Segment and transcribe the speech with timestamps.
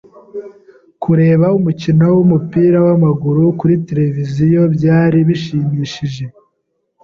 [1.01, 6.23] Kureba umukino wumupira wamaguru kuri tereviziyo byari bishimishije.